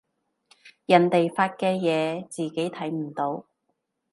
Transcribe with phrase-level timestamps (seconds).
[0.87, 3.45] 人哋發嘅嘢自己睇唔到